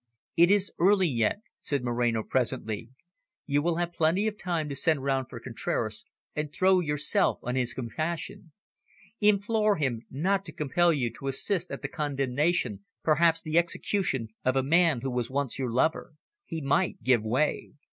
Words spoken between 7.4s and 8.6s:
on his compassion.